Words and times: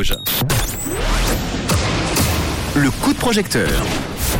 Rouge. 0.00 0.14
Le 2.74 2.90
coup 2.90 3.12
de 3.12 3.18
projecteur. 3.18 3.68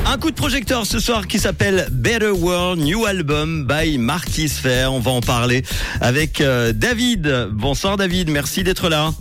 Un 0.06 0.16
coup 0.16 0.30
de 0.30 0.34
projecteur 0.34 0.86
ce 0.86 0.98
soir 0.98 1.26
qui 1.26 1.38
s'appelle 1.38 1.86
Better 1.90 2.30
World, 2.30 2.80
New 2.80 3.04
Album 3.04 3.66
by 3.66 3.98
Marquis 3.98 4.48
Fair. 4.48 4.90
On 4.90 5.00
va 5.00 5.10
en 5.10 5.20
parler 5.20 5.62
avec 6.00 6.40
euh, 6.40 6.72
David. 6.72 7.48
Bonsoir 7.52 7.98
David, 7.98 8.30
merci 8.30 8.62
d'être 8.62 8.88
là. 8.88 9.12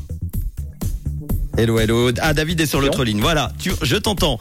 Hello, 1.57 1.77
hello. 1.77 2.09
Ah, 2.21 2.33
David 2.33 2.61
est 2.61 2.67
sur 2.67 2.79
l'autre 2.79 3.03
ligne. 3.03 3.19
Voilà, 3.19 3.51
tu, 3.59 3.73
je 3.81 3.97
t'entends. 3.97 4.39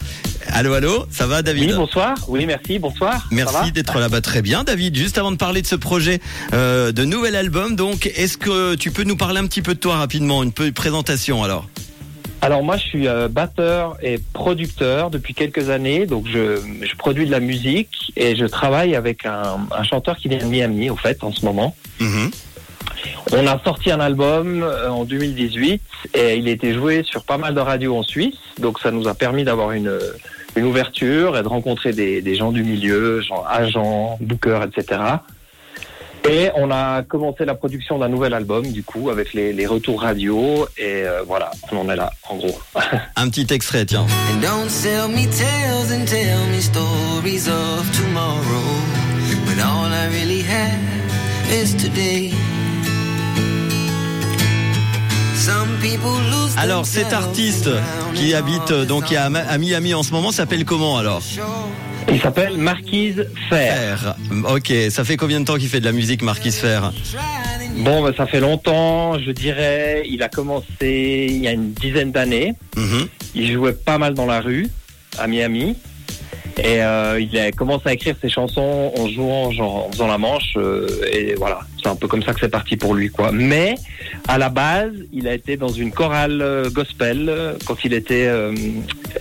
Allô, 0.51 0.73
allô, 0.75 1.05
ça 1.11 1.27
va 1.27 1.43
David? 1.43 1.71
Oui, 1.71 1.77
bonsoir. 1.77 2.17
Oui, 2.29 2.47
merci, 2.47 2.79
bonsoir. 2.79 3.27
Merci 3.33 3.73
d'être 3.73 3.99
là-bas. 3.99 4.21
Très 4.21 4.41
bien, 4.41 4.63
David. 4.63 4.97
Juste 4.97 5.19
avant 5.19 5.33
de 5.33 5.37
parler 5.37 5.61
de 5.61 5.67
ce 5.67 5.75
projet 5.75 6.21
euh, 6.53 6.93
de 6.93 7.05
nouvel 7.05 7.35
album, 7.35 7.75
donc, 7.75 8.07
est-ce 8.15 8.39
que 8.39 8.77
tu 8.77 8.93
peux 8.93 9.03
nous 9.03 9.17
parler 9.17 9.41
un 9.41 9.47
petit 9.47 9.63
peu 9.63 9.75
de 9.75 9.81
toi 9.81 9.97
rapidement, 9.97 10.45
une 10.45 10.53
petite 10.53 10.75
présentation 10.75 11.43
alors 11.43 11.67
Alors 12.49 12.63
moi, 12.63 12.79
je 12.79 12.83
suis 12.83 13.09
euh, 13.09 13.29
batteur 13.29 13.99
et 14.03 14.19
producteur 14.33 15.11
depuis 15.11 15.35
quelques 15.35 15.69
années. 15.69 16.07
Donc 16.07 16.27
je, 16.27 16.57
je 16.81 16.97
produis 16.97 17.27
de 17.27 17.31
la 17.31 17.41
musique 17.41 18.11
et 18.17 18.37
je 18.37 18.47
travaille 18.47 18.95
avec 18.95 19.27
un, 19.27 19.67
un 19.71 19.83
chanteur 19.83 20.17
qui 20.17 20.29
vient 20.29 20.39
de 20.39 20.47
Miami, 20.47 20.89
au 20.89 20.97
fait, 20.97 21.23
en 21.23 21.31
ce 21.31 21.45
moment. 21.45 21.77
Mhm. 22.01 22.31
On 23.33 23.47
a 23.47 23.59
sorti 23.63 23.91
un 23.91 24.01
album 24.01 24.63
euh, 24.63 24.89
en 24.89 25.05
2018 25.05 25.83
et 26.15 26.37
il 26.37 26.49
a 26.49 26.53
été 26.53 26.73
joué 26.73 27.03
sur 27.03 27.23
pas 27.25 27.37
mal 27.37 27.55
de 27.55 27.61
radios 27.61 27.95
en 27.95 28.03
Suisse. 28.03 28.39
Donc 28.59 28.81
ça 28.81 28.93
nous 28.93 29.09
a 29.09 29.15
permis 29.15 29.45
d'avoir 29.45 29.73
une, 29.73 29.99
une 30.57 30.65
ouverture 30.65 31.37
et 31.37 31.43
de 31.43 31.49
rencontrer 31.49 31.93
des, 31.93 32.23
des 32.23 32.35
gens 32.35 32.51
du 32.51 32.65
milieu, 32.65 33.21
genre 33.21 33.47
agents, 33.47 34.17
bookers, 34.23 34.63
etc. 34.63 35.01
Et 36.29 36.51
on 36.55 36.71
a 36.71 37.03
commencé 37.03 37.45
la 37.45 37.55
production 37.55 37.99
d'un 37.99 38.09
nouvel 38.09 38.35
album, 38.35 38.67
du 38.67 38.83
coup, 38.83 39.11
avec 39.11 39.33
les, 39.33 39.53
les 39.53 39.67
retours 39.67 40.03
radio. 40.03 40.67
Et 40.77 41.05
euh, 41.05 41.23
voilà, 41.27 41.51
on 41.73 41.79
en 41.79 41.89
est 41.89 41.97
là, 41.97 42.11
en 42.29 42.37
gros. 42.37 42.59
Un 43.17 43.29
petit 43.29 43.47
extrait, 43.53 43.85
tiens. 43.87 44.07
And 44.33 44.41
don't 44.41 44.69
tell 44.83 45.09
me 45.09 45.27
tales 45.27 45.93
and 45.93 46.05
tell 46.07 46.47
me 46.51 46.61
stories 46.61 47.49
of 47.49 47.91
tomorrow 47.97 48.65
when 49.47 49.61
all 49.61 49.93
I 49.93 50.09
really 50.09 50.43
have 50.43 50.99
is 51.51 51.75
today. 51.75 52.33
Alors, 56.57 56.87
cet 56.87 57.13
artiste 57.13 57.69
qui 58.15 58.35
habite 58.35 58.71
euh, 58.71 58.85
donc 58.85 59.13
à, 59.13 59.29
Miami 59.59 59.95
en 59.95 60.03
ce 60.03 60.13
moment 60.13 60.33
s'appelle 60.33 60.65
comment 60.65 60.99
alors? 60.99 61.23
Il 62.11 62.21
s'appelle 62.21 62.57
Marquise 62.57 63.27
Fer. 63.49 64.17
Ok, 64.51 64.73
ça 64.91 65.05
fait 65.05 65.17
combien 65.17 65.41
de 65.41 65.45
temps 65.45 65.57
qu'il 65.57 65.69
fait 65.69 65.81
de 65.81 65.85
la 65.85 65.93
musique, 65.93 66.23
Marquis 66.23 66.53
Fer? 66.53 66.93
Bon, 67.77 68.03
bah, 68.03 68.13
ça 68.17 68.27
fait 68.27 68.41
longtemps, 68.41 69.19
je 69.19 69.31
dirais. 69.31 70.03
Il 70.09 70.23
a 70.23 70.29
commencé 70.29 71.27
il 71.29 71.39
y 71.39 71.49
a 71.49 71.53
une 71.53 71.73
dizaine 71.73 72.11
d'années. 72.11 72.55
Mhm. 72.77 73.09
Il 73.35 73.53
jouait 73.53 73.73
pas 73.73 73.99
mal 73.99 74.15
dans 74.15 74.27
la 74.27 74.41
rue, 74.41 74.69
à 75.19 75.27
Miami. 75.27 75.77
Et 76.59 76.83
euh, 76.83 77.21
il 77.21 77.39
a 77.39 77.53
commencé 77.53 77.85
à 77.89 77.93
écrire 77.93 78.17
ses 78.21 78.29
chansons 78.29 78.93
en 78.97 79.09
jouant, 79.09 79.51
genre 79.53 79.87
en 79.87 79.93
faisant 79.93 80.09
la 80.09 80.19
manche. 80.19 80.55
euh, 80.57 80.89
et 81.13 81.35
voilà, 81.37 81.61
c'est 81.81 81.89
un 81.89 81.95
peu 81.95 82.09
comme 82.09 82.23
ça 82.23 82.35
que 82.35 82.41
c'est 82.41 82.49
parti 82.49 82.77
pour 82.77 82.95
lui, 82.95 83.11
quoi. 83.11 83.31
Mais 83.33 83.77
à 84.27 84.39
la 84.39 84.49
base, 84.49 84.93
il 85.13 85.29
a 85.29 85.35
été 85.35 85.57
dans 85.57 85.69
une 85.69 85.93
chorale 85.93 86.43
euh, 86.43 86.69
gospel 86.69 87.27
euh, 87.29 87.53
quand 87.65 87.77
il 87.85 87.93
était 87.95 88.27
euh, 88.27 88.53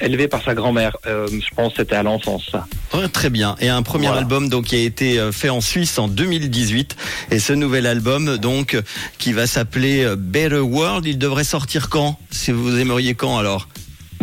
élevé 0.01 0.27
par 0.27 0.43
sa 0.43 0.55
grand-mère. 0.55 0.97
Euh, 1.05 1.27
je 1.29 1.53
pense 1.55 1.73
que 1.73 1.83
c'était 1.83 1.95
à 1.95 2.03
l'enfance, 2.03 2.49
ça. 2.51 2.65
Ouais, 2.93 3.07
très 3.07 3.29
bien. 3.29 3.55
Et 3.59 3.69
un 3.69 3.83
premier 3.83 4.07
Voilà. 4.07 4.21
album 4.21 4.49
donc 4.49 4.65
qui 4.65 4.75
a 4.75 4.79
été 4.79 5.19
euh, 5.19 5.31
fait 5.31 5.49
en 5.49 5.61
Suisse 5.61 5.99
en 5.99 6.07
2018. 6.07 6.95
Et 7.31 7.37
ce 7.39 7.53
nouvel 7.53 7.85
album 7.85 8.37
donc 8.37 8.73
euh, 8.73 8.81
qui 9.19 9.33
va 9.33 9.45
s'appeler 9.45 10.03
euh, 10.03 10.15
Better 10.17 10.59
World, 10.59 11.05
il 11.05 11.17
devrait 11.19 11.43
sortir 11.43 11.89
quand? 11.89 12.17
Si 12.31 12.51
vous 12.51 12.79
aimeriez 12.79 13.13
quand 13.13 13.37
alors? 13.37 13.67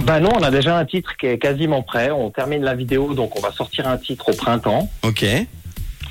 Bah 0.05 0.21
non, 0.21 0.29
on 0.39 0.43
a 0.43 0.51
déjà 0.51 0.77
un 0.79 0.85
titre 0.85 1.17
qui 1.17 1.27
est 1.27 1.39
quasiment 1.39 1.83
prêt. 1.83 2.11
On 2.11 2.31
termine 2.31 2.63
la 2.63 2.75
vidéo, 2.75 3.15
donc 3.15 3.37
on 3.37 3.41
va 3.41 3.53
sortir 3.53 3.89
un 3.89 3.97
titre 3.97 4.31
au 4.31 4.35
printemps. 4.35 4.91
Ok. 5.03 5.23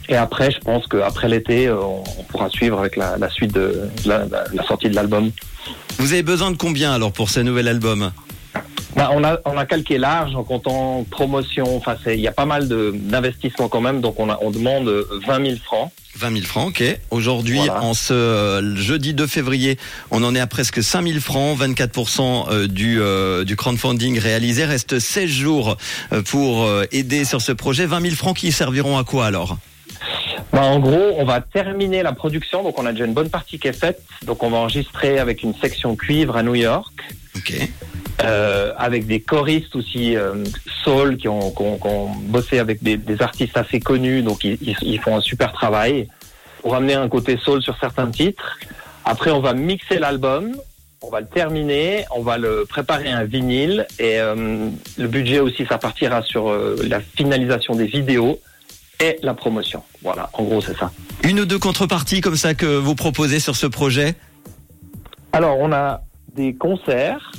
Et 0.10 0.16
après, 0.16 0.52
je 0.52 0.60
pense 0.60 0.86
qu'après 0.88 1.30
l'été, 1.30 1.68
euh, 1.68 1.78
on 1.80 2.04
on 2.20 2.24
pourra 2.24 2.50
suivre 2.50 2.80
avec 2.80 2.96
la, 2.98 3.18
la 3.18 3.30
suite 3.30 3.54
de 3.54 3.88
la, 4.06 4.26
la- 4.26 4.46
la 4.52 4.64
sortie 4.64 4.90
de 4.90 4.96
l'album. 4.96 5.32
Vous 6.00 6.12
avez 6.14 6.24
besoin 6.24 6.52
de 6.52 6.58
combien 6.58 6.92
alors 6.94 7.12
pour 7.14 7.30
ce 7.30 7.40
nouvel 7.40 7.68
album? 7.68 8.12
Bah, 8.96 9.10
on, 9.12 9.24
a, 9.24 9.40
on 9.46 9.58
a 9.58 9.66
calqué 9.66 9.98
large 9.98 10.36
en 10.36 10.44
comptant 10.44 11.04
promotion. 11.10 11.76
Enfin, 11.78 11.96
il 12.06 12.20
y 12.20 12.28
a 12.28 12.32
pas 12.32 12.46
mal 12.46 12.68
d'investissements 12.68 13.68
quand 13.68 13.82
même. 13.82 14.02
Donc, 14.02 14.20
on, 14.20 14.30
a, 14.30 14.38
on 14.42 14.52
demande 14.52 14.88
euh, 14.88 15.06
20 15.26 15.46
000 15.46 15.58
francs. 15.64 15.92
20 16.16 16.32
000 16.32 16.46
francs, 16.46 16.70
ok. 16.70 17.00
Aujourd'hui, 17.10 17.58
Voilà. 17.58 17.82
en 17.82 17.96
ce 17.96 18.14
euh, 18.14 18.76
jeudi 18.76 19.16
2 19.16 19.26
février, 19.26 19.80
on 20.12 20.24
en 20.24 20.36
est 20.36 20.40
à 20.40 20.46
presque 20.46 20.84
5 20.84 21.08
000 21.08 21.20
francs, 21.20 21.58
24% 21.60 22.46
euh, 22.52 22.68
du, 22.68 23.02
euh, 23.02 23.44
du 23.44 23.56
crowdfunding 23.56 24.20
réalisé. 24.20 24.64
Reste 24.66 25.00
16 25.00 25.28
jours 25.28 25.78
pour 26.30 26.70
aider 26.92 27.26
sur 27.26 27.42
ce 27.42 27.52
projet. 27.52 27.88
20 27.88 28.02
000 28.02 28.16
francs 28.16 28.38
qui 28.38 28.52
serviront 28.52 29.00
à 29.00 29.04
quoi 29.04 29.26
alors? 29.26 29.58
Bah, 30.52 30.62
en 30.62 30.78
gros, 30.80 31.16
on 31.18 31.26
va 31.26 31.42
terminer 31.42 32.04
la 32.04 32.14
production. 32.14 32.62
Donc, 32.62 32.78
on 32.78 32.86
a 32.86 32.92
déjà 32.92 33.06
une 33.06 33.14
bonne 33.16 33.32
partie 33.32 33.58
qui 33.58 33.68
est 33.68 33.74
faite. 33.74 34.04
Donc, 34.28 34.44
on 34.44 34.52
va 34.52 34.58
enregistrer 34.58 35.18
avec 35.18 35.42
une 35.42 35.56
section 35.56 35.96
cuivre 35.96 36.36
à 36.38 36.44
New 36.44 36.54
York. 36.54 36.94
Ok. 37.36 37.54
Euh, 38.24 38.74
avec 38.78 39.06
des 39.08 39.20
choristes 39.20 39.76
aussi 39.76 40.16
euh, 40.16 40.44
soul 40.84 41.18
qui 41.18 41.28
ont, 41.28 41.52
qui 41.52 41.62
ont- 41.62 41.78
qui 41.78 41.88
ont 41.88 42.10
bossé 42.28 42.60
avec 42.60 42.82
des, 42.84 42.98
des 42.98 43.22
artistes 43.22 43.58
assez 43.58 43.80
connus, 43.80 44.22
donc 44.22 44.44
ils, 44.44 44.58
ils- 44.62 44.78
ils 44.82 45.00
font 45.00 45.16
un 45.18 45.22
super 45.22 45.52
travail 45.54 46.08
pour 46.62 46.76
amener 46.76 46.94
un 46.94 47.10
côté 47.10 47.38
soul 47.38 47.62
sur 47.62 47.78
certains 47.80 48.10
titres. 48.10 48.58
Après, 49.06 49.32
on 49.32 49.42
va 49.42 49.54
mixer 49.54 50.00
l'album, 50.00 50.56
on 51.02 51.10
va 51.10 51.20
le 51.20 51.28
terminer, 51.28 52.06
on 52.16 52.22
va 52.22 52.38
le 52.38 52.66
préparer 52.68 53.10
un 53.12 53.26
vinyle 53.26 53.86
et 54.00 54.20
euh, 54.20 54.70
le 54.98 55.08
budget 55.08 55.40
aussi, 55.42 55.66
ça 55.66 55.78
partira 55.78 56.22
sur 56.22 56.50
euh, 56.50 56.78
la 56.88 57.02
finalisation 57.02 57.76
des 57.76 57.88
vidéos 57.88 58.40
et 59.02 59.18
la 59.22 59.34
promotion. 59.34 59.84
Voilà, 60.02 60.30
en 60.34 60.44
gros, 60.44 60.62
c'est 60.62 60.78
ça. 60.78 60.92
Une 61.24 61.42
ou 61.42 61.46
deux 61.46 61.60
contreparties 61.60 62.22
comme 62.22 62.38
ça 62.38 62.54
que 62.54 62.66
vous 62.78 62.96
proposez 62.96 63.42
sur 63.42 63.58
ce 63.58 63.68
projet? 63.68 64.16
Alors, 65.34 65.58
on 65.60 65.74
a 65.74 66.02
des 66.36 66.54
concerts. 66.56 67.32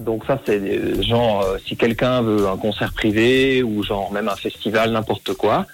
Donc 0.00 0.24
ça, 0.26 0.40
c'est 0.46 1.02
genre, 1.02 1.42
euh, 1.42 1.58
si 1.66 1.76
quelqu'un 1.76 2.22
veut 2.22 2.48
un 2.48 2.56
concert 2.56 2.92
privé 2.92 3.62
ou 3.62 3.82
genre 3.82 4.10
même 4.12 4.28
un 4.28 4.36
festival, 4.36 4.90
n'importe 4.92 5.34
quoi. 5.34 5.66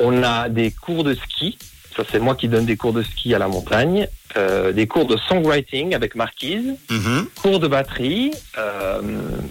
On 0.00 0.22
a 0.22 0.48
des 0.48 0.70
cours 0.72 1.04
de 1.04 1.14
ski. 1.14 1.56
Ça, 1.96 2.02
c'est 2.10 2.18
moi 2.18 2.34
qui 2.34 2.48
donne 2.48 2.66
des 2.66 2.76
cours 2.76 2.92
de 2.92 3.02
ski 3.02 3.34
à 3.34 3.38
la 3.38 3.48
montagne. 3.48 4.08
Euh, 4.36 4.72
des 4.72 4.86
cours 4.86 5.06
de 5.06 5.16
songwriting 5.28 5.94
avec 5.94 6.14
Marquise. 6.14 6.74
Mhm. 6.90 7.28
Cours 7.40 7.60
de 7.60 7.68
batterie. 7.68 8.32
Euh, 8.58 9.00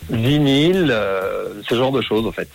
vinyle. 0.10 0.90
euh, 0.92 1.62
ce 1.68 1.74
genre 1.76 1.92
de 1.92 2.02
choses, 2.02 2.28
en 2.28 2.32
fait. 2.32 2.50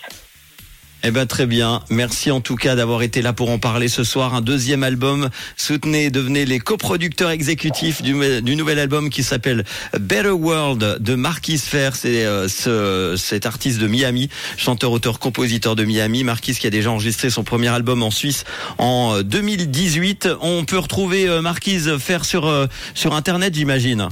Eh 1.02 1.10
ben 1.10 1.26
très 1.26 1.46
bien. 1.46 1.82
Merci 1.88 2.30
en 2.30 2.42
tout 2.42 2.56
cas 2.56 2.76
d'avoir 2.76 3.02
été 3.02 3.22
là 3.22 3.32
pour 3.32 3.50
en 3.50 3.58
parler 3.58 3.88
ce 3.88 4.04
soir. 4.04 4.34
Un 4.34 4.42
deuxième 4.42 4.82
album. 4.82 5.30
Soutenez, 5.56 6.04
et 6.04 6.10
devenez 6.10 6.44
les 6.44 6.58
coproducteurs 6.58 7.30
exécutifs 7.30 8.02
du, 8.02 8.12
nouvel 8.12 8.78
album 8.78 9.08
qui 9.08 9.22
s'appelle 9.22 9.64
Better 9.98 10.30
World 10.30 10.98
de 11.00 11.14
Marquis 11.14 11.58
Fer. 11.58 11.96
C'est 11.96 12.26
euh, 12.26 12.48
ce, 12.48 13.16
cet 13.16 13.46
artiste 13.46 13.78
de 13.78 13.86
Miami, 13.86 14.28
chanteur, 14.58 14.92
auteur, 14.92 15.18
compositeur 15.18 15.74
de 15.74 15.84
Miami. 15.84 16.22
Marquis 16.22 16.54
qui 16.54 16.66
a 16.66 16.70
déjà 16.70 16.90
enregistré 16.90 17.30
son 17.30 17.44
premier 17.44 17.68
album 17.68 18.02
en 18.02 18.10
Suisse 18.10 18.44
en 18.76 19.16
euh, 19.16 19.22
2018. 19.22 20.28
On 20.42 20.64
peut 20.64 20.78
retrouver 20.78 21.28
euh, 21.28 21.40
Marquis 21.40 21.80
Fer 21.98 22.26
sur 22.26 22.46
euh, 22.46 22.66
sur 22.94 23.14
internet, 23.14 23.54
j'imagine. 23.54 24.08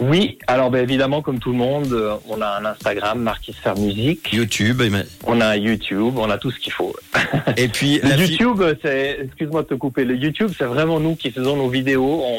Oui, 0.00 0.38
alors 0.46 0.70
ben, 0.70 0.82
évidemment, 0.82 1.22
comme 1.22 1.38
tout 1.38 1.50
le 1.52 1.58
monde, 1.58 1.92
euh, 1.92 2.16
on 2.28 2.40
a 2.40 2.46
un 2.60 2.64
Instagram, 2.64 3.18
Marquise 3.20 3.56
Faire 3.56 3.76
Musique. 3.76 4.32
YouTube. 4.32 4.80
et 4.82 4.90
ma- 4.90 5.02
On 5.24 5.40
a 5.40 5.56
YouTube, 5.56 6.14
on 6.18 6.30
a 6.30 6.38
tout 6.38 6.50
ce 6.50 6.58
qu'il 6.58 6.72
faut. 6.72 6.94
Et 7.56 7.68
puis 7.68 8.00
Le 8.02 8.16
YouTube, 8.26 8.62
c'est, 8.82 9.18
excuse-moi 9.24 9.62
de 9.62 9.68
te 9.68 9.74
couper, 9.74 10.04
le 10.04 10.16
YouTube, 10.16 10.50
c'est 10.56 10.64
vraiment 10.64 11.00
nous 11.00 11.16
qui 11.16 11.30
faisons 11.30 11.56
nos 11.56 11.68
vidéos. 11.68 12.22
On, 12.24 12.38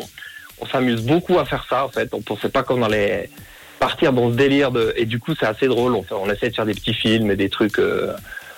on 0.61 0.65
s'amuse 0.65 1.01
beaucoup 1.01 1.37
à 1.39 1.45
faire 1.45 1.65
ça, 1.69 1.85
en 1.85 1.89
fait. 1.89 2.13
On 2.13 2.21
pensait 2.21 2.49
pas 2.49 2.63
qu'on 2.63 2.81
allait 2.83 3.29
partir 3.79 4.11
dans 4.13 4.31
ce 4.31 4.35
délire 4.35 4.71
de, 4.71 4.93
et 4.97 5.05
du 5.05 5.19
coup, 5.19 5.33
c'est 5.39 5.45
assez 5.45 5.67
drôle. 5.67 5.93
On, 5.95 6.01
fait, 6.03 6.15
on 6.15 6.29
essaie 6.31 6.49
de 6.49 6.55
faire 6.55 6.65
des 6.65 6.73
petits 6.73 6.93
films 6.95 7.29
et 7.31 7.35
des 7.35 7.49
trucs, 7.49 7.77
euh, 7.79 8.13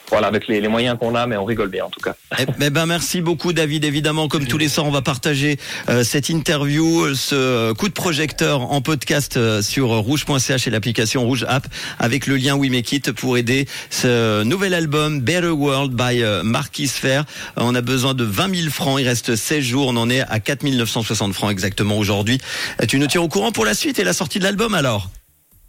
voilà, 0.09 0.27
avec 0.27 0.47
les, 0.47 0.61
les 0.61 0.67
moyens 0.67 0.97
qu'on 0.99 1.15
a, 1.15 1.27
mais 1.27 1.37
on 1.37 1.45
rigole 1.45 1.69
bien, 1.69 1.85
en 1.85 1.89
tout 1.89 1.99
cas. 1.99 2.15
Eh 2.37 2.45
eh 2.61 2.69
ben 2.69 2.85
merci 2.85 3.21
beaucoup 3.21 3.53
David. 3.53 3.85
Évidemment, 3.85 4.27
comme 4.27 4.45
tous 4.45 4.57
les 4.57 4.69
soirs, 4.69 4.87
on 4.87 4.91
va 4.91 5.01
partager 5.01 5.57
euh, 5.89 6.03
cette 6.03 6.29
interview, 6.29 7.05
euh, 7.05 7.15
ce 7.15 7.35
euh, 7.35 7.73
coup 7.73 7.87
de 7.87 7.93
projecteur 7.93 8.71
en 8.71 8.81
podcast 8.81 9.37
euh, 9.37 9.61
sur 9.61 9.89
rouge.ch 9.89 10.67
et 10.67 10.69
l'application 10.69 11.23
Rouge 11.23 11.45
App 11.47 11.67
avec 11.99 12.27
le 12.27 12.37
lien 12.37 12.55
We 12.55 12.69
Make 12.69 12.91
It 12.91 13.11
pour 13.11 13.37
aider 13.37 13.67
ce 13.89 14.43
nouvel 14.43 14.73
album 14.73 15.21
Better 15.21 15.49
World 15.49 15.93
by 15.93 16.23
euh, 16.23 16.43
Marquis 16.43 16.87
Fair. 16.87 17.25
On 17.55 17.75
a 17.75 17.81
besoin 17.81 18.13
de 18.13 18.23
20 18.23 18.55
000 18.55 18.69
francs. 18.69 18.99
Il 18.99 19.07
reste 19.07 19.35
16 19.35 19.63
jours. 19.63 19.87
On 19.89 19.97
en 19.97 20.09
est 20.09 20.21
à 20.21 20.39
4 20.39 20.63
960 20.63 21.33
francs 21.33 21.51
exactement 21.51 21.97
aujourd'hui. 21.97 22.39
Tu 22.87 22.99
nous 22.99 23.07
tiens 23.07 23.21
au 23.21 23.27
courant 23.27 23.51
pour 23.51 23.65
la 23.65 23.73
suite 23.73 23.99
et 23.99 24.03
la 24.03 24.13
sortie 24.13 24.39
de 24.39 24.43
l'album 24.43 24.73
alors? 24.73 25.09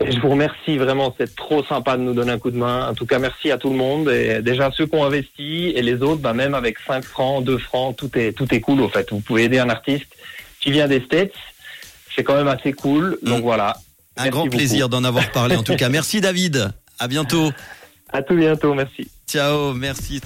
Et 0.02 0.12
je 0.12 0.20
vous 0.20 0.30
remercie 0.30 0.78
vraiment, 0.78 1.14
c'est 1.18 1.34
trop 1.36 1.62
sympa 1.64 1.96
de 1.98 2.02
nous 2.02 2.14
donner 2.14 2.32
un 2.32 2.38
coup 2.38 2.50
de 2.50 2.56
main. 2.56 2.88
En 2.88 2.94
tout 2.94 3.04
cas, 3.06 3.18
merci 3.18 3.50
à 3.50 3.58
tout 3.58 3.68
le 3.68 3.76
monde. 3.76 4.08
Et 4.08 4.40
déjà, 4.40 4.70
ceux 4.74 4.86
qui 4.86 4.94
ont 4.94 5.04
investi 5.04 5.72
et 5.76 5.82
les 5.82 6.00
autres, 6.02 6.22
bah, 6.22 6.32
même 6.32 6.54
avec 6.54 6.78
5 6.86 7.04
francs, 7.04 7.44
2 7.44 7.58
francs, 7.58 7.96
tout 7.96 8.10
est, 8.18 8.32
tout 8.32 8.52
est 8.54 8.60
cool, 8.60 8.80
au 8.80 8.88
fait. 8.88 9.10
Vous 9.10 9.20
pouvez 9.20 9.44
aider 9.44 9.58
un 9.58 9.68
artiste 9.68 10.06
qui 10.60 10.70
vient 10.70 10.88
des 10.88 11.00
States. 11.02 11.32
C'est 12.16 12.24
quand 12.24 12.34
même 12.34 12.48
assez 12.48 12.72
cool. 12.72 13.18
Donc 13.22 13.40
Mm. 13.40 13.42
voilà. 13.42 13.76
Un 14.16 14.24
Merci 14.24 14.30
grand 14.30 14.44
beaucoup. 14.44 14.56
plaisir 14.56 14.88
d'en 14.88 15.04
avoir 15.04 15.30
parlé 15.32 15.56
en 15.56 15.62
tout 15.62 15.76
cas. 15.76 15.88
Merci 15.88 16.20
David. 16.20 16.72
À 16.98 17.06
bientôt. 17.06 17.52
À 18.12 18.22
tout 18.22 18.34
bientôt, 18.34 18.74
merci. 18.74 19.08
Ciao, 19.28 19.72
merci. 19.74 20.20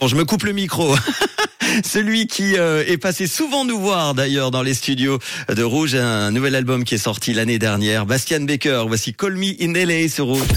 Pardon, 0.00 0.14
je 0.14 0.16
me 0.16 0.24
coupe 0.24 0.44
le 0.44 0.52
micro. 0.52 0.94
Celui 1.84 2.26
qui 2.26 2.56
euh, 2.56 2.82
est 2.86 2.96
passé 2.96 3.26
souvent 3.26 3.66
nous 3.66 3.78
voir 3.78 4.14
d'ailleurs 4.14 4.50
dans 4.50 4.62
les 4.62 4.72
studios 4.72 5.18
de 5.54 5.62
Rouge, 5.62 5.94
un 5.94 6.30
nouvel 6.30 6.54
album 6.54 6.84
qui 6.84 6.94
est 6.94 6.98
sorti 6.98 7.34
l'année 7.34 7.58
dernière. 7.58 8.06
Bastian 8.06 8.40
Baker, 8.40 8.84
voici 8.88 9.12
Call 9.12 9.36
Me 9.36 9.52
in 9.60 9.74
LA 9.74 10.08
sur 10.08 10.24
Rouge. 10.24 10.48